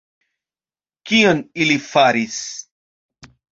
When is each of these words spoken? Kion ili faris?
Kion 1.11 1.45
ili 1.67 1.77
faris? 1.91 2.41